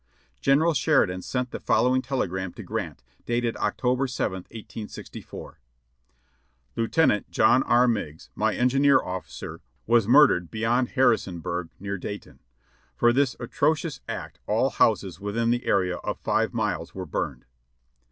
[0.41, 5.59] General Sheridan sent the following telegram to Grant, dated CJctober 7th, 1864.
[6.75, 7.87] "Lieutenant John R.
[7.87, 12.39] Meigs, my engineer of^cer, was mur dered beyond Harrisonburg near Dayton.
[12.95, 17.45] For this atrocious act all houses within the area of five miles were burned."